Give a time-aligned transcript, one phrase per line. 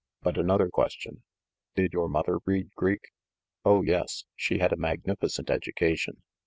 [0.23, 1.21] But another question:
[1.75, 3.01] Did your mother read Greek?"
[3.63, 6.23] "Oh, yes, she had a magnificent education."